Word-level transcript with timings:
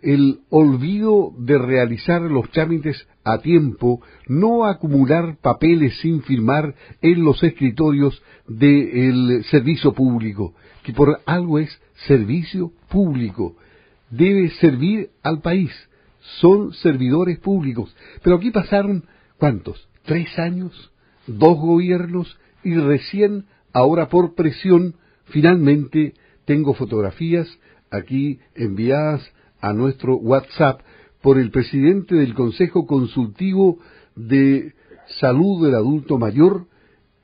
el 0.00 0.40
olvido 0.50 1.32
de 1.38 1.58
realizar 1.58 2.22
los 2.22 2.50
trámites 2.50 3.06
a 3.24 3.38
tiempo, 3.38 4.02
no 4.26 4.64
acumular 4.64 5.36
papeles 5.40 5.98
sin 6.00 6.22
firmar 6.22 6.74
en 7.00 7.24
los 7.24 7.42
escritorios 7.42 8.20
del 8.48 9.44
servicio 9.44 9.92
público, 9.92 10.54
que 10.82 10.92
por 10.92 11.20
algo 11.24 11.58
es 11.58 11.80
servicio 12.06 12.72
público, 12.88 13.56
debe 14.10 14.50
servir 14.50 15.10
al 15.22 15.40
país, 15.40 15.70
son 16.40 16.72
servidores 16.72 17.38
públicos. 17.38 17.94
Pero 18.22 18.36
aquí 18.36 18.50
pasaron, 18.50 19.04
¿cuántos? 19.38 19.88
¿Tres 20.04 20.36
años? 20.38 20.92
¿Dos 21.26 21.58
gobiernos? 21.58 22.38
Y 22.64 22.74
recién, 22.74 23.46
ahora 23.72 24.08
por 24.08 24.34
presión, 24.34 24.96
finalmente 25.26 26.14
tengo 26.44 26.74
fotografías 26.74 27.48
aquí 27.90 28.40
enviadas 28.54 29.22
a 29.60 29.72
nuestro 29.72 30.16
WhatsApp 30.16 30.80
por 31.22 31.38
el 31.38 31.50
presidente 31.50 32.16
del 32.16 32.34
Consejo 32.34 32.86
Consultivo 32.86 33.78
de 34.16 34.74
Salud 35.20 35.64
del 35.64 35.74
Adulto 35.74 36.18
Mayor, 36.18 36.66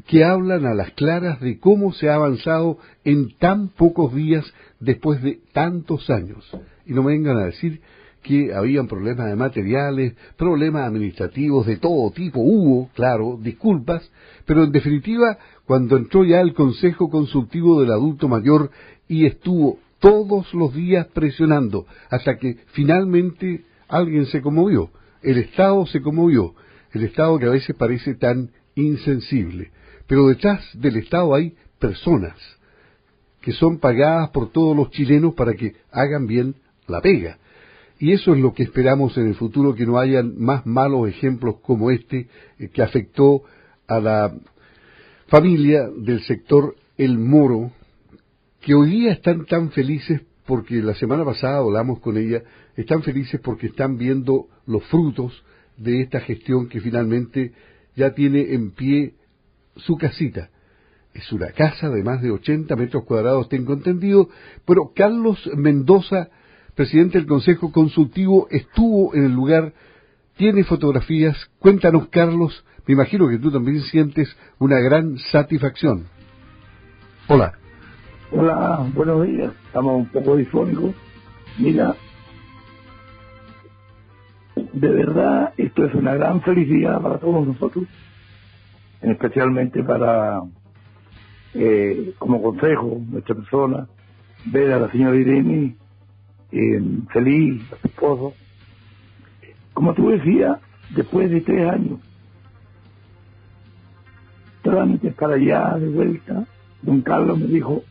que 0.07 0.25
hablan 0.25 0.65
a 0.65 0.75
las 0.75 0.93
claras 0.93 1.41
de 1.41 1.59
cómo 1.59 1.93
se 1.93 2.09
ha 2.09 2.15
avanzado 2.15 2.79
en 3.05 3.37
tan 3.39 3.69
pocos 3.69 4.15
días 4.15 4.45
después 4.81 5.23
de 5.23 5.41
tantos 5.53 6.09
años. 6.11 6.49
Y 6.87 6.93
no 6.93 7.03
me 7.03 7.13
vengan 7.13 7.39
a 7.39 7.47
decir 7.47 7.81
que 8.23 8.55
habían 8.55 8.89
problemas 8.89 9.27
de 9.27 9.37
materiales, 9.37 10.15
problemas 10.37 10.87
administrativos 10.87 11.67
de 11.67 11.77
todo 11.77 12.11
tipo, 12.11 12.41
hubo, 12.41 12.89
claro, 12.95 13.39
disculpas, 13.41 14.11
pero 14.45 14.65
en 14.65 14.73
definitiva, 14.73 15.39
cuando 15.69 15.99
entró 15.99 16.25
ya 16.25 16.41
el 16.41 16.55
Consejo 16.55 17.11
Consultivo 17.11 17.83
del 17.83 17.93
Adulto 17.93 18.27
Mayor 18.27 18.71
y 19.07 19.27
estuvo 19.27 19.79
todos 19.99 20.55
los 20.55 20.73
días 20.73 21.09
presionando, 21.09 21.85
hasta 22.09 22.39
que 22.39 22.57
finalmente 22.73 23.67
alguien 23.87 24.25
se 24.25 24.41
conmovió, 24.41 24.89
el 25.21 25.37
Estado 25.37 25.85
se 25.85 26.01
conmovió, 26.01 26.55
el 26.93 27.05
Estado 27.05 27.39
que 27.39 27.45
a 27.45 27.51
veces 27.51 27.77
parece 27.77 28.15
tan 28.15 28.51
insensible. 28.77 29.71
Pero 30.07 30.29
detrás 30.29 30.65
del 30.73 30.97
Estado 30.97 31.35
hay 31.35 31.55
personas 31.79 32.35
que 33.43 33.53
son 33.53 33.77
pagadas 33.79 34.31
por 34.31 34.51
todos 34.51 34.75
los 34.75 34.91
chilenos 34.91 35.35
para 35.35 35.53
que 35.53 35.75
hagan 35.93 36.27
bien 36.27 36.55
la 36.87 37.03
pega. 37.03 37.37
Y 37.99 38.13
eso 38.13 38.33
es 38.33 38.41
lo 38.41 38.55
que 38.55 38.63
esperamos 38.63 39.19
en 39.19 39.27
el 39.27 39.35
futuro, 39.35 39.75
que 39.75 39.85
no 39.85 39.99
hayan 39.99 40.41
más 40.41 40.65
malos 40.65 41.11
ejemplos 41.11 41.57
como 41.61 41.91
este 41.91 42.29
eh, 42.59 42.71
que 42.73 42.81
afectó 42.81 43.43
a 43.87 44.01
la 44.01 44.33
familia 45.29 45.91
del 45.95 46.23
sector 46.23 46.75
El 46.97 47.19
Moro, 47.19 47.71
que 48.63 48.75
hoy 48.75 48.91
día 48.91 49.13
están 49.13 49.45
tan 49.45 49.71
felices 49.71 50.23
porque 50.47 50.77
la 50.77 50.95
semana 50.95 51.23
pasada 51.23 51.59
hablamos 51.59 52.01
con 52.01 52.17
ella, 52.17 52.43
están 52.77 53.03
felices 53.03 53.39
porque 53.43 53.67
están 53.67 53.99
viendo 53.99 54.47
los 54.67 54.83
frutos 54.85 55.45
de 55.77 56.01
esta 56.01 56.21
gestión 56.21 56.69
que 56.69 56.81
finalmente 56.81 57.53
ya 57.95 58.15
tiene 58.15 58.55
en 58.55 58.71
pie 58.71 59.15
su 59.77 59.99
casita. 59.99 60.49
Es 61.13 61.31
una 61.31 61.49
casa 61.49 61.91
de 61.91 62.03
más 62.03 62.23
de 62.23 62.31
80 62.31 62.75
metros 62.77 63.05
cuadrados, 63.05 63.51
tengo 63.51 63.75
entendido, 63.75 64.31
pero 64.65 64.93
Carlos 64.97 65.39
Mendoza, 65.55 66.31
presidente 66.75 67.19
del 67.19 67.27
Consejo 67.27 67.71
Consultivo, 67.71 68.49
estuvo 68.51 69.15
en 69.15 69.25
el 69.25 69.33
lugar, 69.33 69.75
tiene 70.39 70.65
fotografías. 70.65 71.37
Cuéntanos, 71.59 72.09
Carlos, 72.09 72.65
me 72.89 72.95
imagino 72.95 73.29
que 73.29 73.39
tú 73.39 73.53
también 73.53 73.83
sientes 73.83 74.35
una 74.59 74.81
gran 74.81 75.19
satisfacción. 75.31 76.07
Hola. 77.29 77.53
Hola, 78.33 78.87
buenos 78.95 79.27
días. 79.27 79.53
Estamos 79.67 79.97
un 79.97 80.07
poco 80.07 80.37
difónicos. 80.37 80.95
Mira, 81.59 81.95
de 84.57 84.89
verdad 84.89 85.53
esto 85.59 85.85
es 85.85 85.95
una 85.95 86.15
gran 86.15 86.41
felicidad 86.41 86.99
para 87.03 87.19
todos 87.19 87.47
nosotros, 87.47 87.85
especialmente 89.03 89.85
para, 89.85 90.41
eh, 91.53 92.15
como 92.19 92.41
consejo, 92.41 93.03
nuestra 93.07 93.35
persona, 93.35 93.87
ver 94.47 94.73
a 94.73 94.79
la 94.79 94.91
señora 94.91 95.15
Irene 95.15 95.77
eh, 96.53 96.83
feliz, 97.13 97.71
a 97.71 97.77
su 97.83 97.89
esposo. 97.89 98.35
Como 99.75 99.93
tú 99.93 100.09
decías, 100.09 100.59
después 100.97 101.31
de 101.31 101.43
tres 101.43 101.69
años, 101.71 101.99
trámites 104.71 105.15
para 105.15 105.35
allá, 105.35 105.77
de 105.79 105.89
vuelta, 105.89 106.47
don 106.83 107.01
Carlos 107.03 107.39
me 107.39 107.47
dijo, 107.47 107.83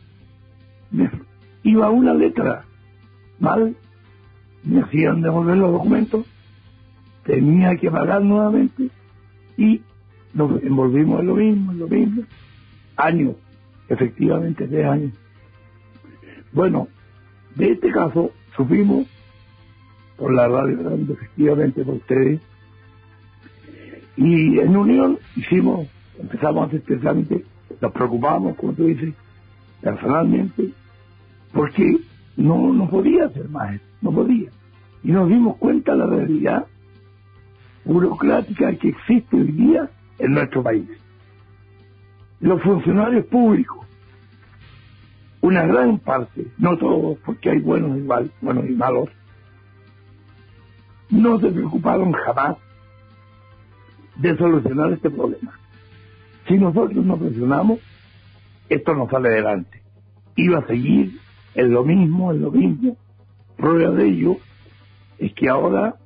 me 0.90 1.10
iba 1.62 1.90
una 1.90 2.14
letra 2.14 2.64
mal, 3.38 3.76
me 4.64 4.80
hacían 4.80 5.20
devolver 5.22 5.56
los 5.56 5.72
documentos, 5.72 6.26
tenía 7.24 7.76
que 7.76 7.90
pagar 7.90 8.22
nuevamente 8.22 8.88
y 9.56 9.82
nos 10.34 10.62
envolvimos 10.62 11.20
en 11.20 11.26
lo 11.26 11.34
mismo, 11.34 11.72
en 11.72 11.78
lo 11.78 11.88
mismo, 11.88 12.22
años, 12.96 13.36
efectivamente 13.88 14.66
tres 14.66 14.86
años. 14.86 15.12
Bueno, 16.52 16.88
de 17.54 17.72
este 17.72 17.90
caso 17.90 18.30
supimos 18.56 19.06
por 20.16 20.34
la 20.34 20.48
radio 20.48 20.90
efectivamente 21.12 21.84
por 21.84 21.94
ustedes, 21.94 22.40
y 24.16 24.58
en 24.58 24.76
unión 24.76 25.18
hicimos 25.36 25.86
empezamos 26.18 26.70
trámite, 27.00 27.44
nos 27.80 27.92
preocupamos, 27.92 28.56
como 28.56 28.72
tú 28.72 28.84
dices, 28.84 29.14
personalmente, 29.80 30.72
porque 31.52 31.98
no, 32.36 32.72
no 32.72 32.88
podía 32.88 33.26
hacer 33.26 33.48
más, 33.48 33.80
no 34.00 34.12
podía. 34.12 34.50
Y 35.02 35.12
nos 35.12 35.28
dimos 35.28 35.56
cuenta 35.56 35.92
de 35.92 35.98
la 35.98 36.06
realidad 36.06 36.66
burocrática 37.84 38.74
que 38.74 38.88
existe 38.88 39.36
hoy 39.36 39.52
día 39.52 39.90
en 40.18 40.32
nuestro 40.32 40.62
país. 40.62 40.88
Los 42.40 42.62
funcionarios 42.62 43.26
públicos, 43.26 43.86
una 45.40 45.64
gran 45.66 45.98
parte, 45.98 46.46
no 46.58 46.76
todos, 46.76 47.18
porque 47.24 47.50
hay 47.50 47.60
buenos 47.60 47.96
y, 47.96 48.02
mal, 48.02 48.30
buenos 48.40 48.68
y 48.68 48.74
malos, 48.74 49.08
no 51.10 51.40
se 51.40 51.50
preocuparon 51.50 52.12
jamás 52.12 52.56
de 54.16 54.36
solucionar 54.36 54.92
este 54.92 55.10
problema. 55.10 55.58
Si 56.48 56.56
nosotros 56.56 57.04
no 57.04 57.18
presionamos, 57.18 57.78
esto 58.70 58.94
no 58.94 59.08
sale 59.08 59.28
adelante. 59.28 59.82
Iba 60.36 60.60
a 60.60 60.66
seguir 60.66 61.18
en 61.54 61.72
lo 61.72 61.84
mismo, 61.84 62.32
en 62.32 62.40
lo 62.40 62.50
mismo. 62.50 62.96
Prueba 63.56 63.90
de 63.94 64.08
ello 64.08 64.36
es 65.18 65.34
que 65.34 65.48
ahora, 65.48 65.96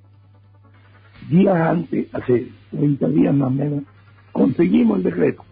días 1.29 1.56
antes, 1.56 2.12
hace 2.12 2.49
30 2.71 3.09
días 3.09 3.35
más 3.35 3.49
o 3.49 3.50
menos, 3.50 3.85
conseguimos 4.33 4.99
el 4.99 5.05
decreto. 5.05 5.44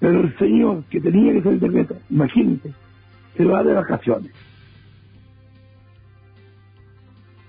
Pero 0.00 0.20
el 0.20 0.38
señor 0.38 0.84
que 0.84 1.00
tenía 1.00 1.32
que 1.34 1.42
ser 1.42 1.52
el 1.52 1.60
decreto, 1.60 1.96
imagínate, 2.08 2.72
se 3.36 3.44
va 3.44 3.62
de 3.62 3.74
vacaciones. 3.74 4.32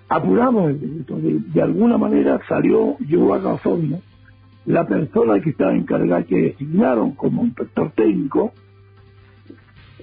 Apuramos 0.10 0.72
el 0.72 0.80
decreto, 0.80 1.20
de, 1.22 1.62
alguna 1.62 1.98
manera 1.98 2.40
salió, 2.48 2.98
llegó 3.00 3.34
a 3.34 3.40
razón, 3.40 4.02
la 4.66 4.88
persona 4.88 5.42
que 5.42 5.50
estaba 5.50 5.74
encargada, 5.74 6.24
que 6.24 6.42
designaron 6.42 7.12
como 7.12 7.44
inspector 7.44 7.92
técnico, 7.92 8.54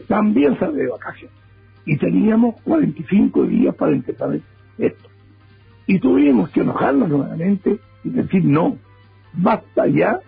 también 0.06 0.58
sale 0.58 0.82
de 0.82 0.88
vacaciones. 0.88 1.36
Y 1.86 1.96
teníamos 1.96 2.60
45 2.62 3.44
días 3.46 3.74
para 3.74 3.92
empezar 3.92 4.38
esto. 4.78 5.08
Y 5.86 5.98
tuvimos 5.98 6.50
que 6.50 6.60
enojarnos 6.60 7.08
nuevamente 7.08 7.78
y 8.04 8.10
decir, 8.10 8.44
no, 8.44 8.76
basta 9.32 9.86
ya 9.86 10.20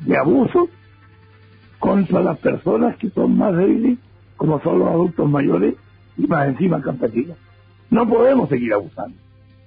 de 0.00 0.16
abuso 0.16 0.68
contra 1.78 2.20
las 2.22 2.38
personas 2.38 2.96
que 2.96 3.10
son 3.10 3.36
más 3.36 3.56
débiles, 3.56 3.98
como 4.36 4.60
son 4.62 4.78
los 4.78 4.88
adultos 4.88 5.28
mayores 5.30 5.74
y 6.16 6.26
más 6.26 6.48
encima 6.48 6.80
campesinos. 6.80 7.36
No 7.90 8.08
podemos 8.08 8.48
seguir 8.48 8.72
abusando. 8.72 9.16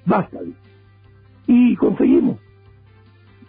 Basta. 0.05 0.39
Y 1.47 1.75
conseguimos 1.75 2.39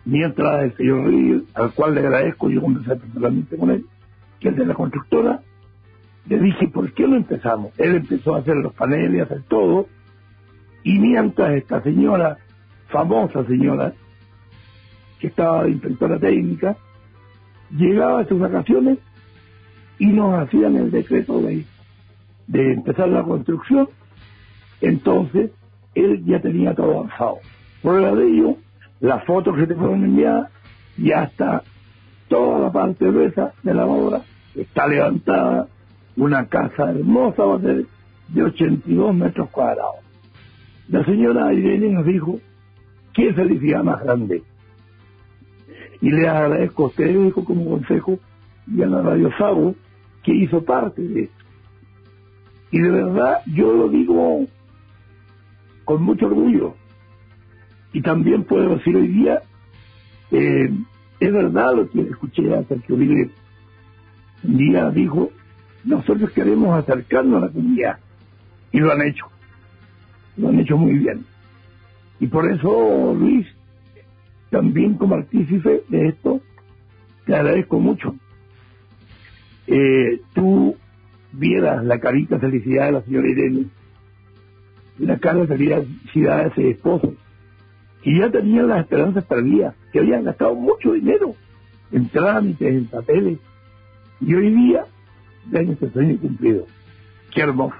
Mientras 0.05 0.65
el 0.65 0.77
señor 0.77 1.09
Ríos, 1.09 1.43
al 1.55 1.73
cual 1.73 1.95
le 1.95 2.01
agradezco, 2.01 2.51
yo 2.51 2.61
conversé 2.61 2.97
personalmente 2.97 3.57
con 3.57 3.71
él, 3.71 3.85
que 4.41 4.49
es 4.49 4.57
de 4.57 4.67
la 4.67 4.75
constructora, 4.75 5.41
le 6.27 6.39
dije, 6.39 6.69
¿por 6.69 6.93
qué 6.93 7.07
no 7.07 7.17
empezamos? 7.17 7.73
Él 7.79 7.97
empezó 7.97 8.35
a 8.35 8.39
hacer 8.39 8.57
los 8.57 8.73
paneles, 8.75 9.21
a 9.21 9.25
hacer 9.25 9.43
todo, 9.49 9.87
y 10.83 10.99
mientras 10.99 11.53
esta 11.53 11.83
señora, 11.83 12.39
famosa 12.89 13.45
señora, 13.45 13.93
que 15.19 15.27
estaba 15.27 15.65
de 15.65 15.73
inspectora 15.73 16.19
técnica, 16.19 16.77
llegaba 17.71 18.21
a 18.21 18.27
sus 18.27 18.41
vacaciones 18.41 18.99
y 19.99 20.07
nos 20.07 20.35
hacían 20.41 20.77
el 20.77 20.91
decreto 20.91 21.43
de, 21.43 21.67
de 22.47 22.73
empezar 22.73 23.09
la 23.09 23.23
construcción, 23.23 23.89
entonces 24.81 25.51
él 25.95 26.25
ya 26.25 26.41
tenía 26.41 26.75
todo 26.75 27.01
avanzado. 27.01 27.39
Prueba 27.83 28.13
de 28.13 28.27
ello, 28.27 28.57
las 29.01 29.25
fotos 29.25 29.57
que 29.57 29.67
te 29.67 29.75
fueron 29.75 30.05
enviadas, 30.05 30.51
ya 30.97 31.25
está 31.25 31.63
toda 32.29 32.61
la 32.61 32.71
parte 32.71 33.07
gruesa 33.07 33.53
de 33.63 33.75
la 33.75 33.87
obra, 33.87 34.23
está 34.55 34.87
levantada, 34.87 35.69
una 36.17 36.47
casa 36.47 36.91
hermosa 36.91 37.45
va 37.45 37.57
a 37.57 37.61
ser 37.61 37.87
de 38.29 38.43
82 38.43 39.15
metros 39.15 39.51
cuadrados. 39.51 39.97
La 40.89 41.05
señora 41.05 41.53
Irene 41.53 41.89
nos 41.89 42.05
dijo, 42.05 42.41
qué 43.15 43.33
felicidad 43.33 43.83
más 43.83 44.03
grande. 44.03 44.43
Y 46.01 46.11
le 46.11 46.29
agradezco 46.29 46.85
a 46.85 46.87
ustedes 46.89 47.35
como 47.35 47.69
consejo 47.69 48.19
y 48.67 48.83
a 48.83 48.87
la 48.87 49.03
Radio 49.03 49.31
Sabo 49.37 49.75
que 50.23 50.35
hizo 50.35 50.65
parte 50.65 51.03
de 51.03 51.23
esto. 51.23 51.45
Y 52.71 52.81
de 52.81 52.91
verdad 52.91 53.39
yo 53.47 53.73
lo 53.73 53.89
digo 53.89 54.47
con 55.85 56.03
mucho 56.03 56.27
orgullo, 56.27 56.75
y 57.93 58.03
también 58.03 58.45
puedo 58.45 58.77
decir 58.77 58.97
hoy 58.97 59.09
día, 59.09 59.43
eh, 60.31 60.71
es 61.19 61.33
verdad 61.33 61.75
lo 61.75 61.91
que 61.91 62.03
escuché 62.03 62.55
a 62.55 62.65
Sergio 62.65 62.95
Uribe. 62.95 63.31
Un 64.45 64.57
día 64.57 64.91
dijo, 64.91 65.31
nosotros 65.85 66.31
queremos 66.31 66.79
acercarnos 66.79 67.43
a 67.43 67.47
la 67.47 67.53
comunidad. 67.53 67.99
Y 68.73 68.79
lo 68.79 68.93
han 68.93 69.03
hecho. 69.03 69.27
Lo 70.37 70.49
han 70.49 70.61
hecho 70.61 70.77
muy 70.77 70.99
bien. 70.99 71.25
Y 72.21 72.27
por 72.27 72.51
eso, 72.51 73.15
Luis, 73.19 73.47
también 74.51 74.95
como 74.95 75.17
artífice 75.17 75.83
de 75.89 76.09
esto, 76.09 76.41
te 77.27 77.35
agradezco 77.35 77.81
mucho. 77.81 78.15
Eh, 79.67 80.21
tú 80.35 80.77
vieras 81.33 81.85
la 81.85 81.99
carita 81.99 82.39
felicidad 82.39 82.87
de 82.87 82.93
la 82.93 83.03
señora 83.03 83.29
Irene, 83.29 83.67
la 84.99 85.19
cara 85.19 85.41
de 85.41 85.47
felicidad 85.47 86.43
de 86.43 86.49
ese 86.49 86.71
esposo, 86.71 87.15
y 88.03 88.19
ya 88.19 88.31
tenían 88.31 88.69
las 88.69 88.81
esperanzas 88.81 89.25
perdidas, 89.25 89.75
que 89.93 90.01
habían 90.01 90.25
gastado 90.25 90.55
mucho 90.55 90.93
dinero 90.93 91.35
en 91.93 92.09
trámites, 92.09 92.69
en 92.69 92.87
papeles, 92.87 93.39
y 94.21 94.35
hoy 94.35 94.55
día 94.55 94.87
ven 95.47 95.73
este 95.73 95.91
sueño 95.91 96.19
cumplido. 96.21 96.67
Qué 97.35 97.43
hermoso. 97.43 97.77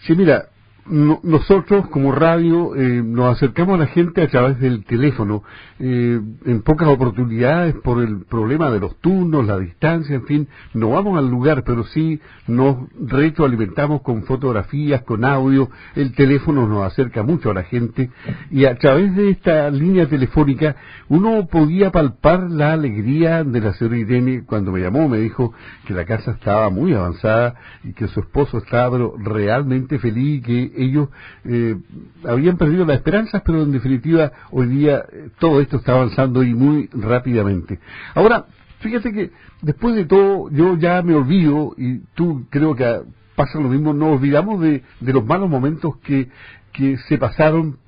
Sí, 0.00 0.14
mira, 0.14 0.48
nosotros 0.88 1.88
como 1.88 2.12
radio 2.12 2.74
eh, 2.76 3.02
nos 3.04 3.36
acercamos 3.36 3.74
a 3.74 3.78
la 3.78 3.86
gente 3.86 4.22
a 4.22 4.28
través 4.28 4.60
del 4.60 4.84
teléfono, 4.84 5.42
eh, 5.78 6.20
en 6.44 6.62
pocas 6.62 6.88
oportunidades 6.88 7.74
por 7.82 8.02
el 8.02 8.24
problema 8.24 8.70
de 8.70 8.80
los 8.80 8.96
turnos, 9.00 9.46
la 9.46 9.58
distancia, 9.58 10.14
en 10.14 10.26
fin, 10.26 10.48
no 10.74 10.90
vamos 10.90 11.18
al 11.18 11.28
lugar, 11.28 11.64
pero 11.64 11.84
sí 11.84 12.20
nos 12.46 12.76
retroalimentamos 13.00 14.02
con 14.02 14.24
fotografías, 14.24 15.02
con 15.02 15.24
audio, 15.24 15.70
el 15.94 16.12
teléfono 16.12 16.66
nos 16.66 16.84
acerca 16.84 17.22
mucho 17.22 17.50
a 17.50 17.54
la 17.54 17.64
gente 17.64 18.10
y 18.50 18.64
a 18.64 18.76
través 18.76 19.14
de 19.16 19.30
esta 19.30 19.70
línea 19.70 20.08
telefónica 20.08 20.76
uno 21.08 21.46
podía 21.46 21.90
palpar 21.90 22.50
la 22.50 22.72
alegría 22.72 23.44
de 23.44 23.60
la 23.60 23.72
señora 23.74 23.98
Irene 23.98 24.44
cuando 24.44 24.72
me 24.72 24.80
llamó, 24.80 25.08
me 25.08 25.18
dijo 25.18 25.52
que 25.86 25.94
la 25.94 26.04
casa 26.04 26.32
estaba 26.32 26.70
muy 26.70 26.92
avanzada 26.92 27.54
y 27.84 27.92
que 27.92 28.08
su 28.08 28.20
esposo 28.20 28.58
estaba 28.58 28.98
realmente 29.18 29.98
feliz 29.98 30.38
y 30.38 30.42
que 30.42 30.72
ellos 30.76 31.08
eh, 31.44 31.76
habían 32.24 32.56
perdido 32.56 32.84
las 32.84 32.96
esperanzas, 32.96 33.42
pero 33.44 33.62
en 33.62 33.72
definitiva 33.72 34.32
hoy 34.50 34.66
día 34.68 35.04
eh, 35.12 35.30
todo 35.38 35.60
esto 35.60 35.78
está 35.78 35.92
avanzando 35.92 36.42
y 36.42 36.54
muy 36.54 36.88
rápidamente. 36.92 37.78
Ahora, 38.14 38.46
fíjate 38.80 39.12
que 39.12 39.30
después 39.62 39.94
de 39.94 40.04
todo 40.04 40.50
yo 40.50 40.76
ya 40.76 41.02
me 41.02 41.14
olvido, 41.14 41.74
y 41.76 41.98
tú 42.14 42.46
creo 42.50 42.74
que 42.74 43.02
pasa 43.34 43.60
lo 43.60 43.68
mismo, 43.68 43.92
nos 43.92 44.18
olvidamos 44.18 44.60
de, 44.60 44.82
de 45.00 45.12
los 45.12 45.24
malos 45.24 45.48
momentos 45.48 45.96
que, 45.98 46.28
que 46.72 46.96
se 47.08 47.18
pasaron 47.18 47.78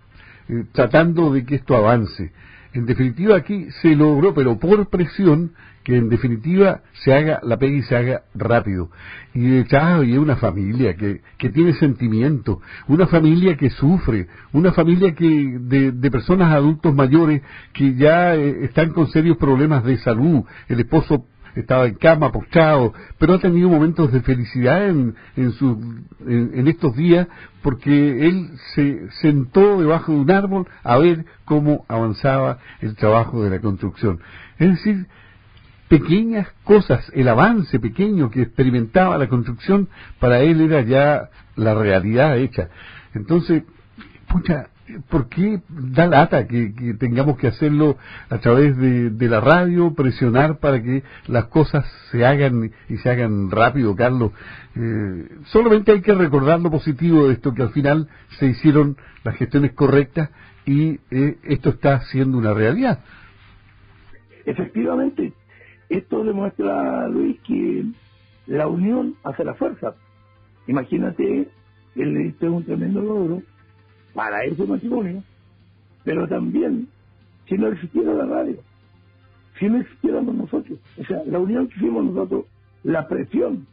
eh, 0.49 0.65
tratando 0.73 1.33
de 1.33 1.45
que 1.45 1.57
esto 1.57 1.77
avance. 1.77 2.33
En 2.79 2.87
definitiva 2.87 3.37
aquí 3.37 3.67
se 3.83 3.97
logró, 3.97 4.33
pero 4.35 4.57
por 4.57 4.89
presión, 4.89 5.51
que 5.83 5.97
en 5.97 6.09
definitiva 6.09 6.83
se 6.93 7.13
haga 7.13 7.41
la 7.43 7.57
pega 7.57 7.77
y 7.77 7.83
se 7.83 7.97
haga 7.97 8.23
rápido. 8.37 8.89
Y 9.35 9.65
ya 9.65 9.97
hay 9.97 10.17
una 10.17 10.37
familia 10.37 10.95
que, 10.95 11.21
que 11.39 11.51
tiene 11.51 11.73
sentimiento, 11.73 12.61
una 12.87 13.09
familia 13.09 13.57
que 13.57 13.71
sufre, 13.71 14.29
una 14.53 14.71
familia 14.73 15.13
que 15.13 15.59
de, 15.59 15.91
de 15.91 16.11
personas 16.13 16.53
adultos 16.53 16.95
mayores 16.95 17.43
que 17.73 17.97
ya 17.97 18.37
eh, 18.37 18.67
están 18.67 18.91
con 18.91 19.09
serios 19.09 19.39
problemas 19.39 19.83
de 19.83 19.99
salud. 19.99 20.45
El 20.69 20.79
esposo 20.79 21.27
estaba 21.55 21.87
en 21.87 21.95
cama, 21.95 22.33
postrado, 22.33 22.95
pero 23.19 23.35
ha 23.35 23.39
tenido 23.39 23.69
momentos 23.69 24.13
de 24.13 24.21
felicidad 24.21 24.89
en, 24.89 25.15
en, 25.37 26.51
en, 26.55 26.69
estos 26.69 26.97
días 26.97 27.27
porque 27.63 28.27
él 28.27 28.51
se 28.75 29.11
sentó 29.21 29.81
debajo 29.81 30.13
de 30.13 30.19
un 30.19 30.31
árbol 30.31 30.69
a 30.83 30.99
ver 30.99 31.25
cómo 31.45 31.85
avanzaba 31.89 32.59
el 32.81 32.95
trabajo 32.97 33.43
de 33.43 33.51
la 33.51 33.61
construcción. 33.61 34.21
Es 34.59 34.71
decir, 34.71 35.07
pequeñas 35.89 36.49
cosas, 36.65 37.11
el 37.15 37.29
avance 37.29 37.81
pequeño 37.81 38.31
que 38.31 38.43
experimentaba 38.43 39.19
la 39.19 39.29
construcción, 39.29 39.89
para 40.19 40.41
él 40.41 40.61
era 40.61 40.83
ya 40.83 41.31
la 41.57 41.75
realidad 41.75 42.39
hecha. 42.39 42.69
Entonces, 43.15 43.63
pucha, 44.29 44.69
¿por 45.09 45.29
qué 45.29 45.61
da 45.69 46.07
lata 46.07 46.47
que, 46.47 46.95
tengamos 46.99 47.39
que 47.39 47.49
hacerlo 47.49 47.97
a 48.29 48.39
través 48.39 48.77
de, 48.77 49.29
la 49.29 49.41
radio, 49.41 49.95
presionar 49.95 50.59
para 50.59 50.83
que 50.83 51.03
las 51.27 51.47
cosas 51.47 51.87
se 52.11 52.25
hagan 52.25 52.71
y 52.89 52.97
se 52.99 53.11
hagan 53.11 53.51
rápido, 53.51 53.95
Carlos? 53.95 54.33
Eh, 54.77 55.29
solamente 55.47 55.93
hay 55.93 56.01
que 56.01 56.15
recordar 56.15 56.61
lo 56.61 56.71
positivo 56.71 57.29
de 57.29 57.35
esto, 57.35 57.55
que 57.55 57.63
al 57.63 57.71
final 57.71 58.09
se 58.39 58.47
hicieron 58.47 58.97
las 59.25 59.37
gestiones 59.37 59.73
correctas 59.73 60.31
y 60.65 61.01
eh, 61.11 61.39
esto 61.45 61.71
está 61.71 62.01
siendo 62.03 62.39
una 62.39 62.55
realidad. 62.55 63.01
efectivamente, 64.45 65.33
esto 65.89 66.25
demuestra, 66.25 67.09
Luis, 67.09 67.39
que 67.47 67.85
la 68.47 68.67
unión 68.67 69.15
hace 69.25 69.45
la 69.45 69.55
fuerza. 69.55 69.95
Imagínate, 70.67 71.49
él 71.97 72.17
este 72.19 72.47
es 72.47 72.53
un 72.53 72.65
tremendo 72.65 73.01
logro 73.01 73.43
para 74.15 74.45
ese 74.45 74.65
matrimonio, 74.65 75.23
pero 76.05 76.27
también 76.29 76.89
si 77.47 77.57
no 77.57 77.69
existiera 77.69 78.13
la 78.15 78.27
radio, 78.27 78.59
si 79.59 79.69
no 79.69 79.81
existiéramos 79.81 80.35
nosotros, 80.35 80.79
o 80.99 81.05
sea, 81.05 81.23
la 81.27 81.39
unión 81.39 81.69
que 81.69 81.77
hicimos 81.77 82.05
nosotros, 82.05 82.45
la 82.85 83.07
presión 83.09 83.67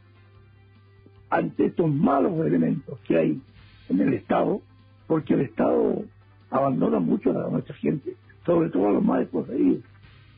ante 1.30 1.66
estos 1.66 1.94
malos 1.94 2.46
elementos 2.46 3.00
que 3.08 3.18
hay 3.18 3.42
en 3.90 4.00
el 4.00 4.14
Estado, 4.14 4.62
porque 5.08 5.34
el 5.34 5.42
Estado 5.42 6.04
abandona 6.50 7.00
mucho 7.00 7.32
a 7.32 7.50
nuestra 7.50 7.76
gente, 7.76 8.16
sobre 8.46 8.70
todo 8.70 8.88
a 8.88 8.94
los 8.94 9.04
más 9.04 9.20
desposeídos. 9.20 9.84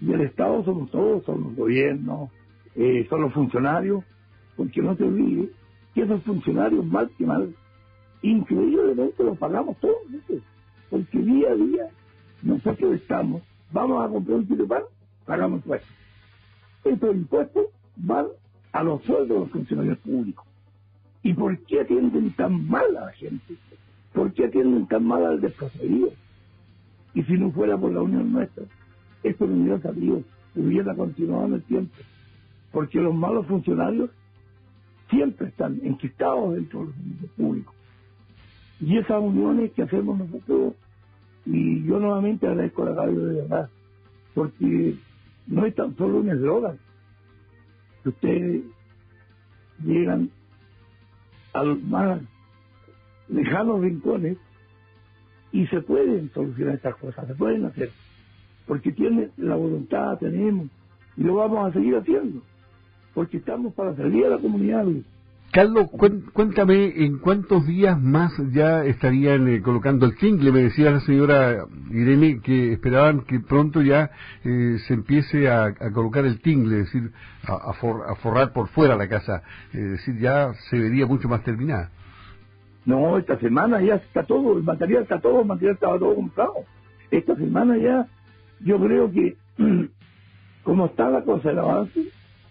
Y 0.01 0.11
el 0.11 0.21
Estado 0.21 0.63
somos 0.63 0.91
todos, 0.91 1.23
son 1.25 1.43
los 1.43 1.55
gobiernos, 1.55 2.29
eh, 2.75 3.05
son 3.09 3.21
los 3.21 3.33
funcionarios, 3.33 4.03
porque 4.55 4.81
no 4.81 4.95
te 4.95 5.03
olvides 5.03 5.49
que 5.93 6.01
esos 6.01 6.21
funcionarios 6.23 6.85
mal 6.85 7.09
que 7.17 7.25
mal, 7.25 7.55
increíblemente 8.21 9.23
los 9.23 9.37
pagamos 9.37 9.77
todos, 9.77 9.97
porque 10.89 11.19
día 11.19 11.51
a 11.51 11.55
día 11.55 11.89
nosotros 12.41 12.95
estamos, 12.95 13.41
vamos 13.71 14.03
a 14.03 14.09
comprar 14.09 14.37
un 14.37 14.47
kilo 14.47 14.63
de 14.63 14.69
pan, 14.69 14.83
pagamos 15.25 15.57
impuestos. 15.57 15.89
Estos 16.83 17.15
impuestos 17.15 17.65
van 17.97 18.27
a 18.71 18.83
los 18.83 19.03
sueldos 19.03 19.29
de 19.29 19.39
los 19.39 19.51
funcionarios 19.51 19.97
públicos. 19.99 20.45
¿Y 21.23 21.33
por 21.33 21.57
qué 21.65 21.81
atienden 21.81 22.31
tan 22.35 22.67
mal 22.67 22.95
a 22.95 23.05
la 23.05 23.11
gente? 23.11 23.55
¿Por 24.13 24.33
qué 24.33 24.45
atienden 24.45 24.87
tan 24.87 25.05
mal 25.05 25.25
al 25.25 25.41
desposeído? 25.41 26.09
Y 27.13 27.23
si 27.23 27.33
no 27.33 27.51
fuera 27.51 27.77
por 27.77 27.91
la 27.91 28.01
unión 28.01 28.31
nuestra, 28.31 28.63
esto 29.23 29.45
no 29.45 29.61
hubiera 29.61 29.81
salido, 29.81 30.23
hubiera 30.55 30.95
continuado 30.95 31.47
en 31.47 31.53
el 31.55 31.63
tiempo. 31.63 31.95
Porque 32.71 32.99
los 32.99 33.13
malos 33.13 33.45
funcionarios 33.47 34.09
siempre 35.09 35.47
están 35.47 35.79
enquistados 35.83 36.53
dentro 36.53 36.85
de 36.85 36.93
los 37.21 37.31
públicos. 37.31 37.76
Y 38.79 38.97
esas 38.97 39.21
uniones 39.21 39.71
que 39.71 39.83
hacemos 39.83 40.17
nosotros, 40.17 40.73
y 41.45 41.83
yo 41.85 41.99
nuevamente 41.99 42.47
agradezco 42.47 42.83
a 42.83 42.89
la 42.91 42.95
radio 42.95 43.25
de 43.25 43.35
verdad, 43.41 43.69
porque 44.33 44.95
no 45.47 45.65
es 45.65 45.75
tan 45.75 45.95
solo 45.97 46.19
un 46.19 46.29
eslogan, 46.29 46.77
que 48.03 48.09
ustedes 48.09 48.63
llegan 49.83 50.29
a 51.53 51.63
los 51.63 51.81
más 51.83 52.21
lejanos 53.29 53.81
rincones 53.81 54.37
y 55.51 55.65
se 55.67 55.81
pueden 55.81 56.29
solucionar 56.33 56.75
estas 56.75 56.95
cosas, 56.97 57.27
se 57.27 57.35
pueden 57.35 57.65
hacer, 57.65 57.89
porque 58.67 58.91
tiene 58.91 59.29
la 59.37 59.55
voluntad, 59.55 60.17
tenemos, 60.19 60.67
y 61.15 61.23
lo 61.23 61.35
vamos 61.35 61.69
a 61.69 61.73
seguir 61.73 61.95
haciendo, 61.95 62.41
porque 63.13 63.37
estamos 63.37 63.73
para 63.73 63.95
salir 63.95 64.25
a 64.25 64.29
la 64.29 64.37
comunidad. 64.37 64.85
Carlos, 65.51 65.89
cuéntame 66.33 67.03
en 67.05 67.19
cuántos 67.19 67.65
días 67.65 67.99
más 67.99 68.31
ya 68.51 68.83
estarían 68.83 69.47
eh, 69.47 69.61
colocando 69.61 70.05
el 70.05 70.15
tingle. 70.17 70.51
Me 70.51 70.63
decía 70.63 70.91
la 70.91 70.99
señora 70.99 71.65
Irene 71.89 72.41
que 72.41 72.73
esperaban 72.73 73.21
que 73.21 73.39
pronto 73.39 73.81
ya 73.81 74.11
eh, 74.43 74.77
se 74.85 74.93
empiece 74.93 75.49
a, 75.49 75.73
colocar 75.93 76.25
el 76.25 76.41
tingle, 76.41 76.81
es 76.81 76.85
decir, 76.91 77.11
a, 77.47 77.73
forrar 78.15 78.51
por 78.51 78.67
fuera 78.67 78.95
la 78.97 79.07
casa. 79.07 79.41
Es 79.73 79.91
decir, 79.91 80.19
ya 80.19 80.53
se 80.69 80.77
vería 80.77 81.07
mucho 81.07 81.29
más 81.29 81.43
terminada. 81.43 81.91
No, 82.85 83.17
esta 83.17 83.39
semana 83.39 83.81
ya 83.81 83.95
está 83.95 84.23
todo, 84.23 84.57
el 84.57 84.63
material 84.63 85.03
está 85.03 85.19
todo, 85.19 85.41
el 85.41 85.47
material 85.47 85.75
estaba 85.75 85.97
todo 85.97 86.15
comprado. 86.15 86.53
Esta 87.09 87.35
semana 87.35 87.77
ya, 87.77 88.07
yo 88.59 88.79
creo 88.79 89.11
que, 89.11 89.37
como 90.63 90.85
está 90.87 91.09
la 91.09 91.23
cosa 91.23 91.49
del 91.49 91.59
avance, 91.59 92.01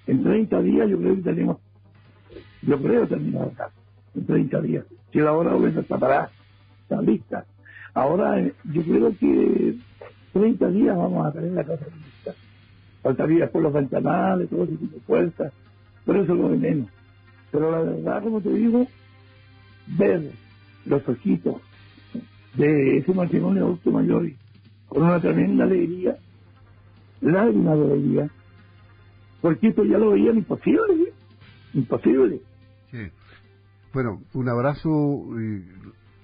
en 0.06 0.22
30 0.22 0.60
días 0.62 0.88
yo 0.88 0.98
creo 0.98 1.16
que 1.16 1.22
tenemos, 1.22 1.58
yo 2.62 2.80
creo 2.80 3.06
terminar 3.06 3.48
acá, 3.48 3.70
en 4.14 4.26
30 4.26 4.60
días. 4.62 4.84
Si 5.12 5.18
la 5.18 5.32
hora 5.32 5.54
de 5.56 5.80
está 5.80 5.98
parada, 5.98 6.30
está 6.82 7.00
lista. 7.02 7.44
Ahora, 7.94 8.38
eh, 8.40 8.54
yo 8.64 8.82
creo 8.82 9.16
que 9.18 9.76
30 10.32 10.68
días 10.68 10.96
vamos 10.96 11.26
a 11.26 11.32
tener 11.32 11.52
la 11.52 11.64
casa 11.64 11.86
lista. 11.86 12.34
Faltaría 13.02 13.44
después 13.44 13.62
los 13.62 13.72
ventanales, 13.72 14.50
todo 14.50 14.64
ese 14.64 14.76
tipo 14.76 14.94
de 14.94 15.00
puertas, 15.00 15.52
pero 16.04 16.22
eso 16.22 16.32
es 16.32 16.38
lo 16.38 16.48
de 16.50 16.56
menos. 16.56 16.88
Pero 17.50 17.70
la 17.70 17.78
verdad, 17.80 18.22
como 18.22 18.40
te 18.40 18.50
digo, 18.50 18.86
ver 19.86 20.32
los 20.84 21.08
ojitos 21.08 21.56
de 22.56 22.98
ese 22.98 23.12
matrimonio 23.12 23.64
adulto 23.64 23.90
mayor 23.90 24.30
con 24.88 25.02
una 25.02 25.20
tremenda 25.20 25.64
alegría, 25.64 26.16
lágrimas 27.20 27.78
de 27.78 27.84
alegría, 27.84 28.30
porque 29.40 29.68
esto 29.68 29.84
ya 29.84 29.98
lo 29.98 30.10
veían 30.10 30.38
imposible, 30.38 30.80
¿eh? 30.94 31.05
Imposible. 31.76 32.40
Bueno, 33.92 34.22
un 34.34 34.48
abrazo 34.48 35.26
eh, 35.38 35.64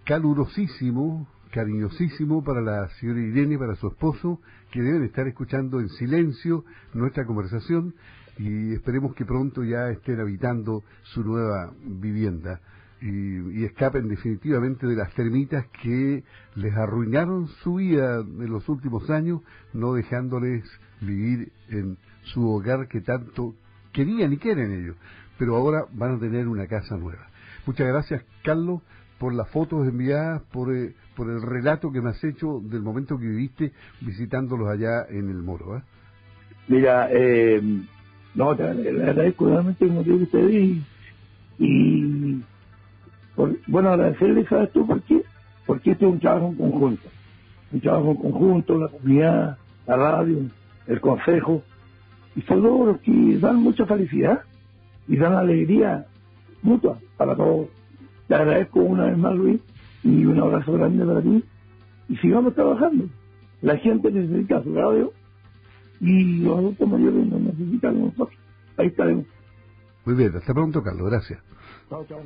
calurosísimo, 0.04 1.26
cariñosísimo 1.52 2.42
para 2.42 2.60
la 2.60 2.88
señora 3.00 3.20
Irene, 3.20 3.58
para 3.58 3.74
su 3.76 3.88
esposo, 3.88 4.40
que 4.70 4.82
deben 4.82 5.04
estar 5.04 5.26
escuchando 5.28 5.80
en 5.80 5.88
silencio 5.88 6.64
nuestra 6.94 7.26
conversación 7.26 7.94
y 8.38 8.72
esperemos 8.72 9.14
que 9.14 9.24
pronto 9.24 9.62
ya 9.62 9.90
estén 9.90 10.20
habitando 10.20 10.82
su 11.02 11.22
nueva 11.22 11.72
vivienda 11.84 12.60
y, 13.02 13.64
escapen 13.64 14.08
definitivamente 14.08 14.86
de 14.86 14.96
las 14.96 15.12
termitas 15.14 15.66
que 15.82 16.22
les 16.54 16.74
arruinaron 16.74 17.48
su 17.62 17.74
vida 17.74 18.20
en 18.20 18.50
los 18.50 18.68
últimos 18.68 19.10
años, 19.10 19.40
no 19.72 19.94
dejándoles 19.94 20.64
vivir 21.00 21.52
en 21.68 21.98
su 22.22 22.48
hogar 22.48 22.88
que 22.88 23.00
tanto 23.00 23.54
querían 23.92 24.32
y 24.32 24.38
quieren 24.38 24.72
ellos. 24.72 24.96
Pero 25.42 25.56
ahora 25.56 25.86
van 25.90 26.14
a 26.14 26.20
tener 26.20 26.46
una 26.46 26.68
casa 26.68 26.96
nueva. 26.96 27.26
Muchas 27.66 27.88
gracias, 27.88 28.24
Carlos, 28.44 28.80
por 29.18 29.34
las 29.34 29.50
fotos 29.50 29.88
enviadas, 29.88 30.40
por, 30.52 30.72
eh, 30.72 30.94
por 31.16 31.28
el 31.28 31.42
relato 31.42 31.90
que 31.90 32.00
me 32.00 32.10
has 32.10 32.22
hecho 32.22 32.60
del 32.62 32.80
momento 32.80 33.18
que 33.18 33.26
viviste 33.26 33.72
visitándolos 34.02 34.68
allá 34.68 35.04
en 35.10 35.30
el 35.30 35.42
Moro. 35.42 35.78
¿eh? 35.78 35.82
Mira, 36.68 37.08
eh, 37.10 37.60
no, 38.36 38.54
te 38.54 38.62
agradezco 38.62 39.46
realmente 39.46 39.84
como 39.84 40.04
te 40.04 40.12
usted 40.12 40.48
y, 40.48 40.84
y 41.58 42.40
bueno, 43.66 43.88
agradecerle, 43.88 44.46
¿sabes 44.46 44.70
tú 44.70 44.86
por 44.86 45.02
qué? 45.02 45.24
Porque 45.66 45.90
esto 45.90 46.06
es 46.06 46.12
un 46.12 46.20
trabajo 46.20 46.50
en 46.50 46.54
conjunto. 46.54 47.08
Un 47.72 47.80
trabajo 47.80 48.10
en 48.12 48.16
conjunto, 48.16 48.78
la 48.78 48.86
comunidad, 48.86 49.58
la 49.88 49.96
radio, 49.96 50.38
el 50.86 51.00
consejo. 51.00 51.64
Y 52.36 52.42
son 52.42 52.62
logros 52.62 53.00
que 53.00 53.38
dan 53.40 53.56
mucha 53.56 53.84
felicidad 53.86 54.44
y 55.08 55.16
dan 55.16 55.34
alegría 55.34 56.06
mutua 56.62 56.98
para 57.16 57.36
todos. 57.36 57.68
Te 58.28 58.34
agradezco 58.34 58.80
una 58.80 59.06
vez 59.06 59.18
más, 59.18 59.34
Luis, 59.34 59.60
y 60.02 60.24
un 60.24 60.40
abrazo 60.40 60.72
grande 60.72 61.04
para 61.04 61.22
ti. 61.22 61.44
Y 62.08 62.16
sigamos 62.16 62.54
trabajando. 62.54 63.06
La 63.60 63.76
gente 63.76 64.10
necesita 64.10 64.62
su 64.62 64.74
radio 64.74 65.12
y 66.00 66.42
los 66.42 66.58
adultos 66.58 66.88
mayores 66.88 67.26
nos 67.26 67.40
necesitan 67.40 68.00
nosotros. 68.00 68.38
Ahí 68.76 68.88
estaremos. 68.88 69.26
Muy 70.04 70.16
bien, 70.16 70.34
hasta 70.36 70.52
pronto, 70.52 70.82
Carlos. 70.82 71.10
Gracias. 71.10 71.40
Chao, 71.88 72.04
chao. 72.06 72.20